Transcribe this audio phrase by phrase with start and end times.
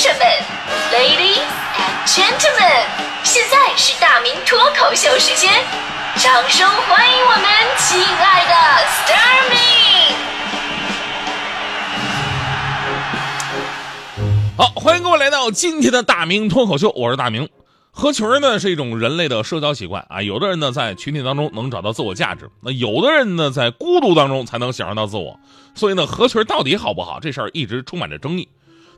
[0.00, 0.20] 士们
[0.92, 1.42] ，Ladies
[1.74, 2.86] and Gentlemen，
[3.24, 5.52] 现在是大明脱口秀时间，
[6.18, 7.42] 掌声欢迎我们
[7.78, 8.54] 亲爱的
[8.86, 9.56] s t a r m y
[14.56, 17.48] 好，欢迎各位来到今天的大明脱口秀，我是大明。
[17.90, 25.40] 合群呢是一种人类的社交习惯啊，有的人呢在群体当中能找到自我价值，那有的人呢在孤独当中才能享受到自我。
[25.74, 28.48] 所以呢，合群到底好不好，这事儿一直充满着争议。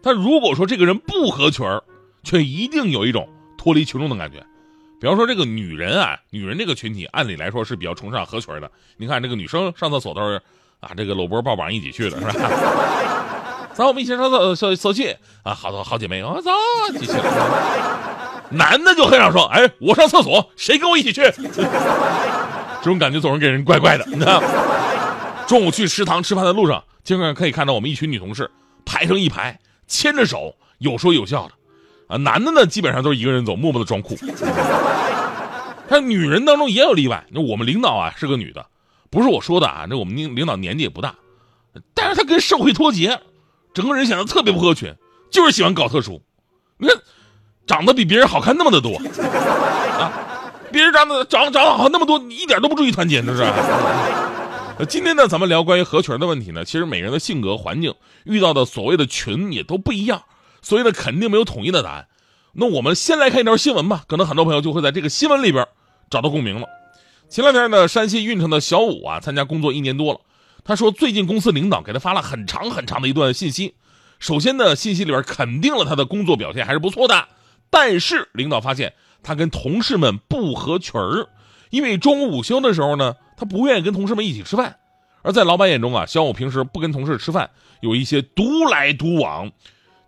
[0.03, 1.83] 但如果说这个人不合群儿，
[2.23, 4.45] 却一定有一种脱离群众的感觉。
[5.01, 8.71] 比方说这个女人啊，女人这个群体按理来说是比较崇尚合群的。
[8.99, 10.41] 你看这个女生上厕所都是
[10.81, 12.33] 啊，这个搂脖抱膀一起去的是吧？
[13.73, 16.51] 走，我们一起上厕所厕去啊，好多好姐妹啊，走，
[16.95, 18.01] 一起了。
[18.51, 21.23] 男的就很少说，哎，我上厕所，谁跟我一起去？
[22.83, 24.05] 这种感觉总是给人怪怪的。
[24.07, 24.43] 你看，
[25.47, 28.51] 中午去食堂吃饭的路上，经常可以看到我们一群女同事
[28.85, 29.60] 排成一排，
[29.91, 31.53] 牵着手，有说有笑的。
[32.07, 34.17] 啊，男的呢，基本上都是一个人走，默默的装酷。
[35.87, 38.65] 但女人当中也有例外，那我们领导啊是个女的，
[39.11, 41.17] 不是我说的啊，那我们领领导年纪也不大，
[41.93, 43.21] 但是她跟社会脱节，
[43.75, 44.95] 整个人显得特别不合群，
[45.31, 46.23] 就是喜欢搞特殊。
[46.79, 46.97] 你看。
[47.67, 48.97] 长得比别人好看那么的多
[49.97, 50.11] 啊！
[50.73, 53.45] 别人长得长长得好那么多，你一点都不注意团结，这是。
[54.89, 56.65] 今天呢，咱们聊关于合群的问题呢。
[56.65, 60.23] 其实每个人的性格、环境遇到的所谓的群也都不一样，
[60.63, 62.09] 所以呢，肯定没有统一的答案。
[62.55, 65.67] 那我们先来看一条新闻吧，可能很多朋友就会在这个新闻里边
[66.09, 66.67] 找到共鸣了。
[67.29, 70.21] 前两天呢，山西运城的小武啊，参加工作一年多了，
[70.65, 73.75] 他说最近公司领导给他发了很长很长的一段信息。
[74.19, 77.29] 首先呢，信息里边肯定了他的工作表现还是不错的。
[77.69, 81.29] 但是领导发现他跟同事们不合群儿，
[81.69, 84.77] 因为中午午休的时候呢，他不愿意跟同事们一起吃饭。
[85.23, 87.49] 而在老板眼中啊，小五平时不跟同事吃饭，
[87.81, 89.51] 有一些独来独往，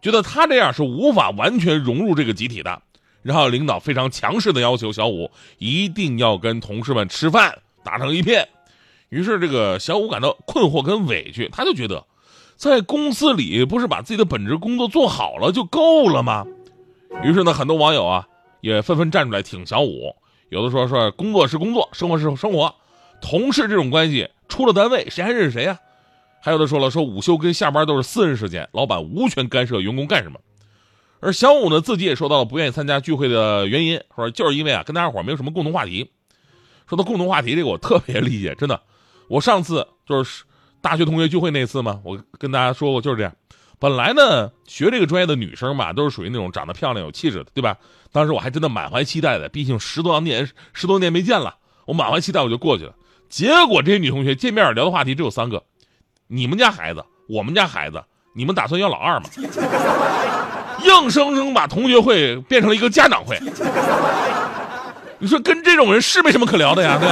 [0.02, 2.82] 觉得他这样是无法完全融入这个集体的。
[3.22, 8.48] 然后领导非常强势的要求小五一定要跟同事们吃饭，打成一片。
[9.08, 12.04] 于是这个小五感到困惑跟委屈，他就觉得，
[12.56, 16.44] 在公司里不是把自己的本职工作做好了就够了吗？
[17.22, 18.26] 于是呢，很多网友啊
[18.60, 20.16] 也纷纷站出来挺小五。
[20.48, 22.74] 有的说说工作是工作，生活是生活，
[23.22, 25.78] 同事这种关系出了单位谁还认识谁呀？
[26.42, 30.40] 还有的说了说午休跟下班都是私人时间，老板无权干涉员工干什么。
[31.20, 36.10] 而小五呢自己也说到了不愿意参加聚会的原因，说就是因为啊跟大家伙没有什么共同话题。
[36.88, 38.82] 说到共同话题这个我特别理解，真的，
[39.28, 40.44] 我上次就是
[40.80, 43.32] 大学同学聚会那次嘛，我跟大家说过就是这样。
[43.78, 47.78] 本来呢，学这个专业的女生嘛，都是属于那种长得漂亮、有气质的，对吧？
[48.10, 51.56] 当时我还真的满怀期待的，毕竟十多年、十多年没见了，
[51.86, 52.94] 我满怀期待我就过去了。
[53.32, 55.64] 结果这些女同学见面聊的话题只有三个：
[56.26, 58.04] 你们家孩子，我们家孩子，
[58.34, 59.30] 你们打算要老二吗？
[60.84, 63.38] 硬生生把同学会变成了一个家长会。
[65.18, 67.08] 你说跟这种人是没什么可聊的呀，对。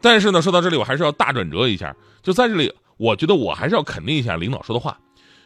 [0.00, 4.96] 但是呢，说到这里，我还是要大转折一下，就在这里，我觉得我还是要肯定一下领导说的话。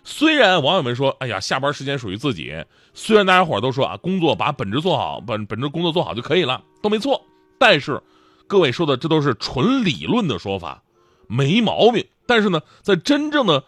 [0.05, 7.25] 虽然网友们说，哎呀，下班时间属于自己；虽然大家伙都说啊，工作把本职做好，本本职工作做好就可以了，都没错。
[7.59, 7.99] 但是，
[8.53, 10.83] 各位说的这都是纯理论的说法，
[11.27, 12.05] 没毛病。
[12.27, 13.65] 但是呢，在真正的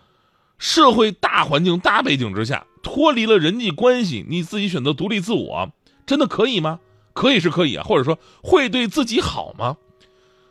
[0.58, 5.70] 社会大环境、大背景之下，脱离了人际关系，你自己选择独立自我，
[6.04, 6.80] 真的可以吗？
[7.14, 9.78] 可以是可以啊，或者说会对自己好吗？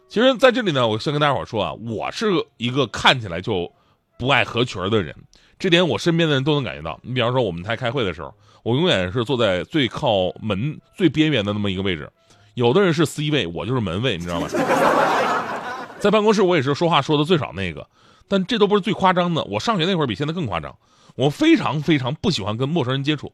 [0.09, 3.71] 其实，在这里呢，我先跟大家伙说啊，我是一个看起来就
[4.17, 5.15] 不爱合群的人。
[5.59, 6.99] 这点我身边的人都能感觉到。
[7.03, 8.33] 你比方说我们台开会的时候，
[8.63, 12.11] 我永远是坐在最靠门最边缘的那么一个位置。
[12.53, 14.47] 有的人是 C 位，我就是门卫，你知道吗？
[15.99, 17.87] 在办公室我也是说话说的最少那个。
[18.27, 19.43] 但这都不是最夸张的。
[19.43, 20.75] 我上学那会儿比现在更夸张。
[21.15, 23.33] 我非常非常不喜欢跟陌生人接触。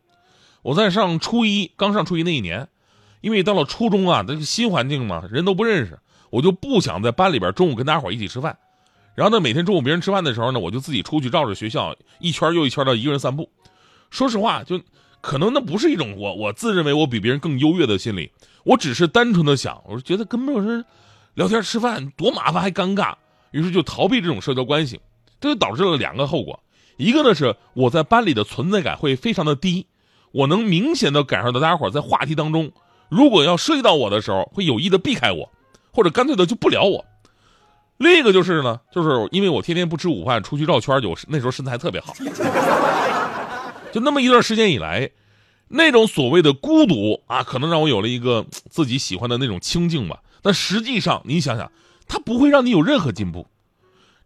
[0.63, 2.67] 我在上初一，刚上初一那一年，
[3.21, 5.99] 因为到了初中啊，这个新环境嘛，人都不认识，
[6.31, 8.57] 我就不想在班里边中午跟大家伙一起吃饭。
[9.15, 13.49] 然后呢，每天中午别人吃饭的时候呢，我就自己出去绕着学校一圈又一圈的一个人散步。
[14.09, 14.81] 说实话，就
[15.21, 18.31] 可能那不是一种我我自认为我比别人更优越的心理，
[18.63, 20.85] 我只是单纯的想，我是觉得跟陌生人
[21.33, 23.13] 聊天吃饭多麻烦还尴尬，
[23.51, 24.99] 于是就逃避这种社交关系。
[25.41, 26.61] 这就导致了两个后果，
[26.97, 29.87] 一个呢是我在班里的存在感会非常的低，
[30.33, 32.71] 我能明显的感受到大家伙在话题当中，
[33.07, 35.49] 如果要涉及到我的时候，会有意的避开我，
[35.91, 37.05] 或者干脆的就不聊我。
[37.95, 42.13] 另一个就是呢，就是因为我天天不吃午饭，出去绕圈就那时候身材特别好。
[43.91, 45.11] 就那么一段时间以来，
[45.67, 50.21] 那种所谓的孤独啊，可能让我有了一个自己喜欢的那种清静吧。
[50.41, 51.71] 但实际上，你想想，
[52.07, 53.47] 它不会让你有任何进步。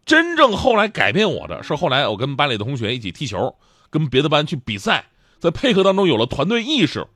[0.05, 3.55] 真正后来改变我的是，后来我跟班里的同学一起踢球，
[3.89, 5.05] 跟别的班去比赛，
[5.39, 7.07] 在配合当中有了团队意识，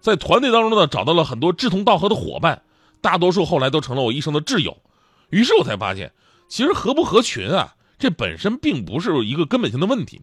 [0.00, 2.62] 在团队当中呢找到了很多志同道合的伙伴，
[3.02, 4.78] 大多数后来都成了我一生的挚友。
[5.28, 6.12] 于是我才发现，
[6.48, 10.22] 其实合不合群啊，这本身并不是一个根本性的问题，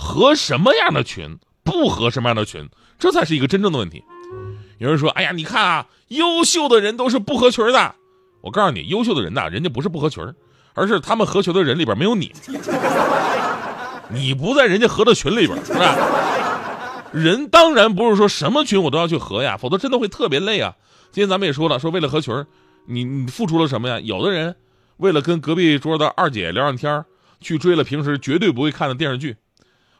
[0.00, 2.68] 合什么样的群，不合什么样的群，
[3.00, 4.04] 这才是一个真正的问题。
[4.78, 7.96] 有人说：“哎呀，你看啊，优秀的人都是不合群的。”
[8.40, 10.24] 我告诉你，优秀的人呐，人家不是不合群，
[10.74, 12.32] 而是他们合群的人里边没有你，
[14.08, 15.96] 你不在人家合的群里边，是吧？
[17.12, 20.76] 人当然不是说什么群我都要去合呀，否则真的会特别累啊。
[21.10, 22.46] 今天咱们也说了，说为了合群，
[22.86, 23.98] 你你付出了什么呀？
[23.98, 24.54] 有的人
[24.98, 27.04] 为了跟隔壁桌的二姐聊上天
[27.40, 29.32] 去追了平时绝对不会看的电视剧；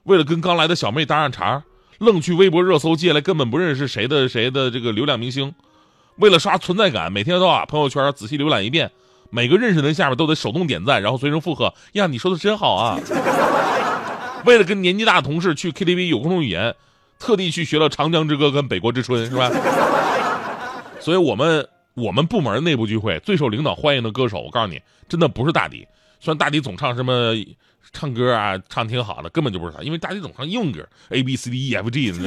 [0.04, 1.64] 为了跟刚来的小妹搭上茬。
[1.98, 5.52] 愣去微博热搜借来根本不认识谁的谁的这个流量明星，
[6.18, 8.92] 为了刷存在感，每天都把朋友圈仔细浏览一遍，
[9.30, 11.74] 每个认识的人下面都得手动点赞，然后随声附和。
[11.94, 13.00] 呀，你说的真好啊！
[14.46, 16.72] 为了跟年纪大的同事去 KTV 有共同语言，
[17.18, 19.50] 特地去学了《长江之歌》跟《北国之春》，是吧？
[21.00, 25.84] 所以我们我们部门内部聚会最受领导欢迎的歌手，我告诉你，真的不是大迪。
[26.20, 27.34] 虽然大迪总唱什么。
[27.90, 32.18] 唱歌啊，唱挺好的，根本就不是他，因为大迪总唱英文歌，A B C D E F G 的，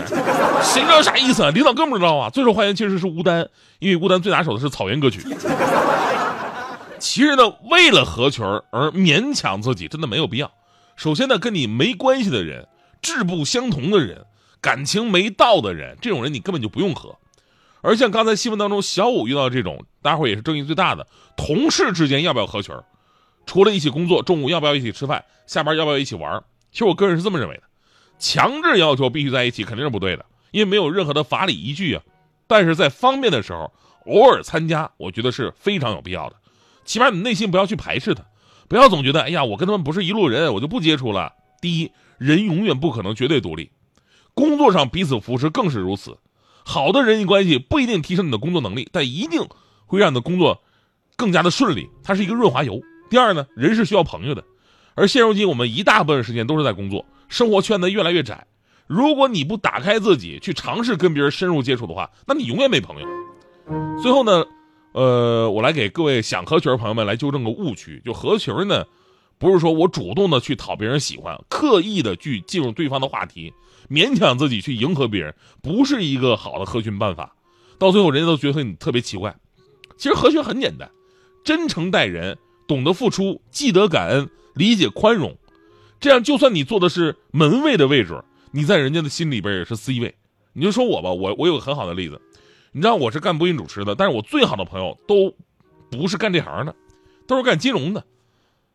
[0.64, 1.52] 谁知道啥意思啊？
[1.52, 2.32] 领导更不知道啊。
[2.32, 3.48] 最受欢迎其实是吴丹，
[3.78, 5.20] 因为吴丹最拿手的是草原歌曲。
[6.98, 10.52] 其实呢，为了合群而勉强自己，真的没有必要。
[10.96, 12.68] 首先呢，跟你没关系的人，
[13.00, 14.26] 志不相同的人，
[14.62, 17.16] 感情没到的人，这种人你根本就不用合。
[17.82, 21.06] 而像刚才新闻当中小五遇到这种，大伙也是争议最大的，
[21.38, 22.74] 同事之间要不要合群？
[23.46, 25.24] 除了一起工作，中午要不要一起吃饭？
[25.46, 26.44] 下班要不要一起玩？
[26.72, 27.64] 其实我个人是这么认为的，
[28.18, 32.04] 强制要求必须在一起肯定是不对的，因为没有任何的法理依据啊。
[32.48, 33.72] 但是在方便的时候，
[34.06, 36.36] 偶尔参加，我觉得是非常有必要的。
[36.86, 38.24] 起码你内心不要去排斥他，
[38.70, 41.34] 不要总觉得哎呀，我跟他们不是一路人，我就不接触了。
[41.62, 43.72] 第一，人永远不可能绝对独立，
[44.34, 46.18] 工作上彼此扶持更是如此。
[46.64, 49.48] 好的人际关系不一定提升你的工作能力，但一定
[49.86, 50.62] 会让你的工作
[51.16, 52.82] 更加的顺利，它是一个润滑油。
[53.12, 54.42] 第二呢，人是需要朋友的，
[54.96, 58.48] 而现如今我们一大部分时间都是在工作，生活圈子越来越窄。
[58.88, 63.08] 如果你不打开自己，去尝试跟别人深入接触的话，那你永远没朋友。
[64.02, 64.46] 最后呢，
[64.94, 68.86] 呃，我来给各位想合群的朋友们来纠正个误区，就合群呢，
[69.38, 73.54] 不是说我主动的去讨别人喜欢，刻意的去进入对方的话题，
[73.90, 77.36] 勉强自己去迎合别人，不是一个好的合群办法。
[77.78, 79.36] 到最后，人家都觉得你特别奇怪。
[79.98, 80.90] 其实合群很简单，
[81.44, 82.38] 真诚待人。
[82.72, 85.36] 懂得付出，记得感恩，理解宽容，
[86.00, 90.16] 这样就算你坐的是门卫的位置，你在人家的心里边也是 C 位。
[90.54, 92.22] 你就说我吧，我我有个很好的例子，
[92.72, 95.36] 你知道我是干播音主持的，但是我最好的朋友都
[95.90, 96.74] 不是干这行的，
[97.28, 98.06] 都是干金融的。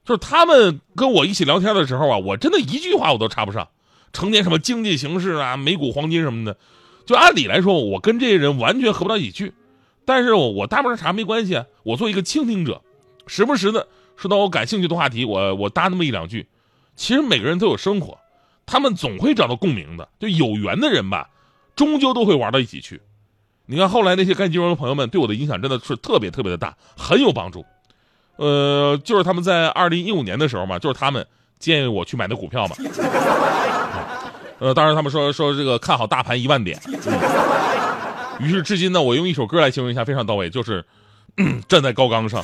[0.05, 3.67] 就是他们跟我一起聊天的时候啊，我真的一句话我都插不上，
[4.13, 6.59] 成天什么经济形势啊、美股、黄金什么的，
[7.07, 9.55] 就按理来说，我跟这些人完全合不到一起去。
[10.05, 12.83] 但是我我搭不上茬没关系啊，我做一个倾听者。
[13.27, 13.87] 时不时的
[14.17, 16.47] 说到我感兴趣的话题，我我搭那么一两句。
[16.95, 18.19] 其实每个人都有生活，
[18.65, 20.09] 他们总会找到共鸣的。
[20.19, 21.29] 就有缘的人吧，
[21.75, 23.03] 终究都会玩到一起去。
[23.67, 27.67] 你看后来那些干金融的朋友们对我的影响真的是特别特别的大，很有帮助。
[28.37, 31.27] 呃，就是他们在二零一五年的时候嘛，就是他们
[31.59, 32.77] 建议我去买的股票嘛。
[34.61, 36.81] 呃，当然他们说说这个看好大盘一万点。
[38.41, 40.85] 于是至今呢，我用一首歌来形容一下，非常到位，就是。
[41.69, 42.43] 站在高岗上。